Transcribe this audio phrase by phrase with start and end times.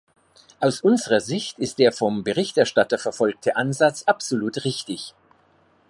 [0.59, 5.13] Aus unserer Sicht ist der vom Berichterstatter verfolgte Ansatz absolut richtig.